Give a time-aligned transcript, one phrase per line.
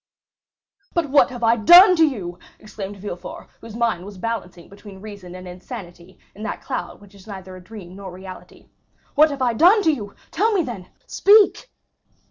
[0.95, 5.35] "But what have I done to you?" exclaimed Villefort, whose mind was balancing between reason
[5.35, 8.69] and insanity, in that cloud which is neither a dream nor reality;
[9.13, 10.15] "what have I done to you?
[10.31, 10.89] Tell me, then!
[11.05, 11.69] Speak!"